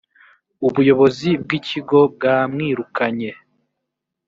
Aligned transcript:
ubuyobozi 0.67 1.29
bw 1.41 1.49
‘ikigo 1.59 1.99
bwamwirukanye. 2.13 3.31